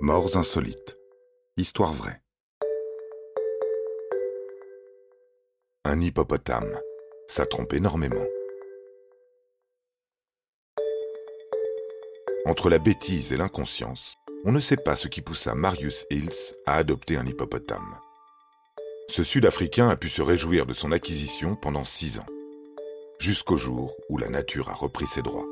Morts 0.00 0.36
insolites. 0.36 0.98
Histoire 1.56 1.94
vraie. 1.94 2.20
Un 5.84 6.02
hippopotame. 6.02 6.78
Ça 7.28 7.46
trompe 7.46 7.72
énormément. 7.72 8.26
Entre 12.44 12.68
la 12.68 12.78
bêtise 12.78 13.32
et 13.32 13.38
l'inconscience, 13.38 14.18
on 14.44 14.52
ne 14.52 14.60
sait 14.60 14.76
pas 14.76 14.96
ce 14.96 15.08
qui 15.08 15.22
poussa 15.22 15.54
Marius 15.54 16.04
Hills 16.10 16.54
à 16.66 16.74
adopter 16.74 17.16
un 17.16 17.26
hippopotame. 17.26 17.98
Ce 19.08 19.24
Sud-Africain 19.24 19.88
a 19.88 19.96
pu 19.96 20.10
se 20.10 20.20
réjouir 20.20 20.66
de 20.66 20.74
son 20.74 20.92
acquisition 20.92 21.56
pendant 21.56 21.84
six 21.84 22.18
ans, 22.18 22.26
jusqu'au 23.18 23.56
jour 23.56 23.96
où 24.10 24.18
la 24.18 24.28
nature 24.28 24.68
a 24.68 24.74
repris 24.74 25.06
ses 25.06 25.22
droits. 25.22 25.46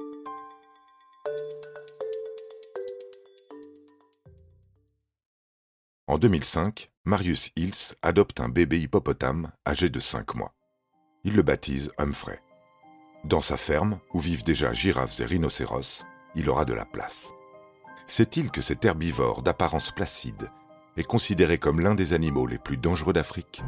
En 6.07 6.19
2005, 6.19 6.91
Marius 7.07 7.51
Hills 7.57 7.95
adopte 8.03 8.39
un 8.41 8.51
bébé 8.51 8.79
hippopotame 8.79 9.53
âgé 9.67 9.89
de 9.89 10.01
5 10.01 10.35
mois. 10.35 10.53
Il 11.25 11.35
le 11.35 11.41
baptise 11.41 11.93
Humphrey. 11.97 12.43
Dans 13.25 13.41
sa 13.41 13.57
ferme, 13.57 13.99
où 14.13 14.21
vivent 14.21 14.45
déjà 14.45 14.75
girafes 14.75 15.19
et 15.21 15.25
rhinocéros, 15.25 16.05
il 16.35 16.51
aura 16.51 16.67
de 16.67 16.75
la 16.75 16.85
place. 16.85 17.33
Sait-il 18.07 18.51
que 18.51 18.61
cet 18.61 18.85
herbivore 18.85 19.43
d'apparence 19.43 19.93
placide 19.93 20.51
est 20.99 21.05
considéré 21.05 21.57
comme 21.57 21.81
l'un 21.81 21.95
des 21.95 22.13
animaux 22.13 22.47
les 22.47 22.59
plus 22.59 22.77
dangereux 22.77 23.15
d'Afrique 23.15 23.63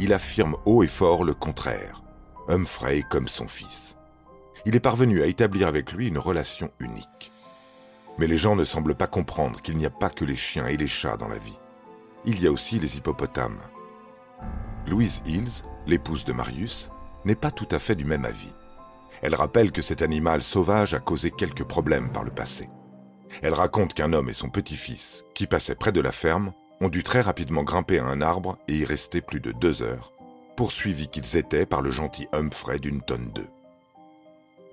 Il 0.00 0.12
affirme 0.12 0.56
haut 0.64 0.82
et 0.82 0.88
fort 0.88 1.22
le 1.22 1.34
contraire. 1.34 2.02
Humphrey 2.48 3.04
comme 3.08 3.28
son 3.28 3.46
fils. 3.46 3.96
Il 4.66 4.74
est 4.74 4.80
parvenu 4.80 5.22
à 5.22 5.26
établir 5.26 5.68
avec 5.68 5.92
lui 5.92 6.08
une 6.08 6.18
relation 6.18 6.72
unique. 6.80 7.30
Mais 8.20 8.26
les 8.26 8.36
gens 8.36 8.54
ne 8.54 8.64
semblent 8.64 8.94
pas 8.94 9.06
comprendre 9.06 9.62
qu'il 9.62 9.78
n'y 9.78 9.86
a 9.86 9.90
pas 9.90 10.10
que 10.10 10.26
les 10.26 10.36
chiens 10.36 10.66
et 10.66 10.76
les 10.76 10.88
chats 10.88 11.16
dans 11.16 11.26
la 11.26 11.38
vie. 11.38 11.58
Il 12.26 12.42
y 12.42 12.46
a 12.46 12.52
aussi 12.52 12.78
les 12.78 12.98
hippopotames. 12.98 13.60
Louise 14.86 15.22
Hills, 15.24 15.64
l'épouse 15.86 16.26
de 16.26 16.34
Marius, 16.34 16.90
n'est 17.24 17.34
pas 17.34 17.50
tout 17.50 17.68
à 17.70 17.78
fait 17.78 17.94
du 17.94 18.04
même 18.04 18.26
avis. 18.26 18.52
Elle 19.22 19.34
rappelle 19.34 19.72
que 19.72 19.80
cet 19.80 20.02
animal 20.02 20.42
sauvage 20.42 20.92
a 20.92 21.00
causé 21.00 21.30
quelques 21.30 21.64
problèmes 21.64 22.12
par 22.12 22.22
le 22.22 22.30
passé. 22.30 22.68
Elle 23.40 23.54
raconte 23.54 23.94
qu'un 23.94 24.12
homme 24.12 24.28
et 24.28 24.34
son 24.34 24.50
petit-fils, 24.50 25.24
qui 25.34 25.46
passaient 25.46 25.74
près 25.74 25.92
de 25.92 26.00
la 26.02 26.12
ferme, 26.12 26.52
ont 26.82 26.90
dû 26.90 27.02
très 27.02 27.22
rapidement 27.22 27.62
grimper 27.62 28.00
à 28.00 28.04
un 28.04 28.20
arbre 28.20 28.58
et 28.68 28.74
y 28.74 28.84
rester 28.84 29.22
plus 29.22 29.40
de 29.40 29.52
deux 29.52 29.80
heures, 29.80 30.12
poursuivis 30.58 31.08
qu'ils 31.08 31.38
étaient 31.38 31.64
par 31.64 31.80
le 31.80 31.90
gentil 31.90 32.28
Humphrey 32.34 32.80
d'une 32.80 33.00
tonne 33.00 33.30
d'œufs. 33.32 33.50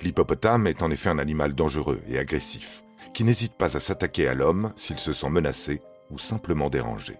L'hippopotame 0.01 0.67
est 0.67 0.83
en 0.83 0.91
effet 0.91 1.09
un 1.09 1.17
animal 1.17 1.53
dangereux 1.53 2.01
et 2.09 2.19
agressif, 2.19 2.83
qui 3.13 3.23
n'hésite 3.23 3.53
pas 3.53 3.75
à 3.75 3.79
s'attaquer 3.79 4.27
à 4.27 4.33
l'homme 4.33 4.73
s'il 4.75 4.99
se 4.99 5.13
sent 5.13 5.29
menacé 5.29 5.81
ou 6.11 6.17
simplement 6.17 6.69
dérangé. 6.69 7.17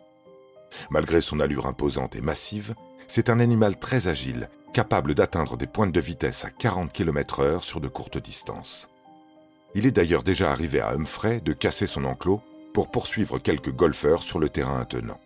Malgré 0.89 1.21
son 1.21 1.39
allure 1.39 1.67
imposante 1.67 2.15
et 2.15 2.21
massive, 2.21 2.75
c'est 3.07 3.29
un 3.29 3.39
animal 3.39 3.77
très 3.77 4.07
agile, 4.07 4.49
capable 4.73 5.15
d'atteindre 5.15 5.57
des 5.57 5.67
pointes 5.67 5.93
de 5.93 5.99
vitesse 5.99 6.45
à 6.45 6.49
40 6.49 6.91
km/h 6.91 7.61
sur 7.61 7.79
de 7.79 7.87
courtes 7.87 8.17
distances. 8.17 8.89
Il 9.75 9.85
est 9.85 9.91
d'ailleurs 9.91 10.23
déjà 10.23 10.51
arrivé 10.51 10.79
à 10.79 10.91
Humphrey 10.91 11.41
de 11.41 11.53
casser 11.53 11.87
son 11.87 12.05
enclos 12.05 12.41
pour 12.73 12.91
poursuivre 12.91 13.39
quelques 13.39 13.73
golfeurs 13.73 14.23
sur 14.23 14.39
le 14.39 14.49
terrain 14.49 14.79
attenant. 14.79 15.19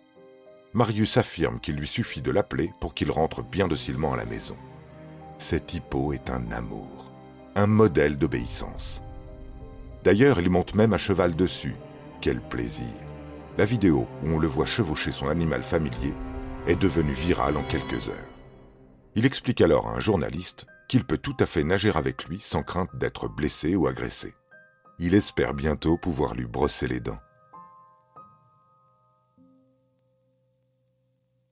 Marius 0.74 1.18
affirme 1.18 1.60
qu'il 1.60 1.76
lui 1.76 1.86
suffit 1.86 2.22
de 2.22 2.30
l'appeler 2.30 2.72
pour 2.80 2.94
qu'il 2.94 3.10
rentre 3.10 3.42
bien 3.42 3.68
docilement 3.68 4.14
à 4.14 4.16
la 4.16 4.24
maison. 4.24 4.56
Cet 5.38 5.74
hippo 5.74 6.12
est 6.12 6.30
un 6.30 6.50
amour, 6.50 7.10
un 7.56 7.66
modèle 7.66 8.16
d'obéissance. 8.16 9.02
D'ailleurs, 10.04 10.40
il 10.40 10.50
monte 10.50 10.74
même 10.74 10.92
à 10.92 10.98
cheval 10.98 11.36
dessus. 11.36 11.76
Quel 12.20 12.40
plaisir 12.40 12.92
La 13.56 13.64
vidéo 13.64 14.08
où 14.24 14.28
on 14.28 14.38
le 14.38 14.48
voit 14.48 14.66
chevaucher 14.66 15.12
son 15.12 15.28
animal 15.28 15.62
familier 15.62 16.14
est 16.66 16.76
devenue 16.76 17.12
virale 17.12 17.56
en 17.56 17.62
quelques 17.62 18.08
heures. 18.08 18.32
Il 19.14 19.26
explique 19.26 19.60
alors 19.60 19.88
à 19.88 19.92
un 19.92 20.00
journaliste 20.00 20.66
qu'il 20.88 21.04
peut 21.04 21.18
tout 21.18 21.36
à 21.40 21.46
fait 21.46 21.64
nager 21.64 21.90
avec 21.94 22.24
lui 22.24 22.40
sans 22.40 22.62
crainte 22.62 22.94
d'être 22.96 23.28
blessé 23.28 23.76
ou 23.76 23.86
agressé. 23.86 24.34
Il 24.98 25.14
espère 25.14 25.54
bientôt 25.54 25.96
pouvoir 25.96 26.34
lui 26.34 26.46
brosser 26.46 26.86
les 26.86 27.00
dents. 27.00 27.20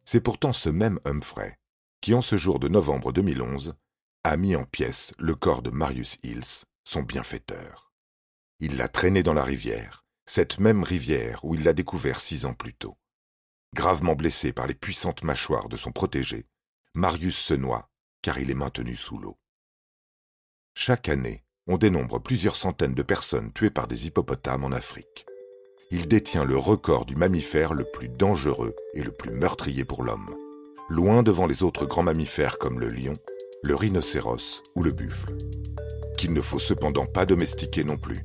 C'est 0.05 0.21
pourtant 0.21 0.53
ce 0.53 0.69
même 0.69 0.99
Humphrey 1.05 1.57
qui, 2.01 2.15
en 2.15 2.23
ce 2.23 2.37
jour 2.37 2.59
de 2.59 2.69
novembre 2.69 3.13
2011, 3.13 3.75
a 4.25 4.37
mis 4.37 4.57
en 4.57 4.65
pièces 4.65 5.13
le 5.19 5.35
corps 5.35 5.63
de 5.63 5.71
Marius 5.71 6.17
Hills, 6.23 6.65
son 6.85 7.03
bienfaiteur. 7.03 7.90
Il 8.61 8.77
l'a 8.77 8.89
traîné 8.89 9.23
dans 9.23 9.33
la 9.33 9.45
rivière, 9.45 10.05
cette 10.27 10.59
même 10.59 10.83
rivière 10.83 11.45
où 11.45 11.55
il 11.55 11.65
l'a 11.65 11.73
découvert 11.73 12.21
six 12.21 12.45
ans 12.45 12.55
plus 12.55 12.75
tôt. 12.75 12.97
Gravement 13.75 14.15
blessé 14.15 14.53
par 14.53 14.67
les 14.67 14.75
puissantes 14.75 15.23
mâchoires 15.23 15.69
de 15.69 15.77
son 15.77 15.93
protégé, 15.93 16.47
Marius 16.95 17.37
se 17.37 17.55
noie 17.55 17.91
car 18.23 18.39
il 18.39 18.51
est 18.51 18.55
maintenu 18.55 18.97
sous 18.97 19.19
l'eau. 19.19 19.39
Chaque 20.75 21.09
année, 21.09 21.43
on 21.67 21.79
dénombre 21.79 22.21
plusieurs 22.21 22.57
centaines 22.57 22.95
de 22.95 23.03
personnes 23.03 23.53
tuées 23.53 23.71
par 23.71 23.89
des 23.89 24.07
hippopotames 24.07 24.65
en 24.65 24.73
Afrique. 24.73 25.27
Il 25.91 26.07
détient 26.07 26.45
le 26.45 26.57
record 26.57 27.07
du 27.07 27.17
mammifère 27.17 27.75
le 27.75 27.85
plus 27.85 28.09
dangereux 28.09 28.77
et 28.95 29.03
le 29.03 29.11
plus 29.11 29.31
meurtrier 29.31 29.85
pour 29.85 30.03
l'homme, 30.03 30.35
loin 30.89 31.23
devant 31.23 31.47
les 31.47 31.63
autres 31.63 31.87
grands 31.87 32.03
mammifères 32.03 32.59
comme 32.59 32.79
le 32.79 32.89
lion, 32.89 33.15
le 33.63 33.75
rhinocéros 33.75 34.63
ou 34.75 34.83
le 34.83 34.93
buffle, 34.93 35.37
qu'il 36.17 36.33
ne 36.33 36.41
faut 36.41 36.61
cependant 36.61 37.07
pas 37.07 37.27
domestiquer 37.27 37.85
non 37.85 37.97
plus. 37.97 38.25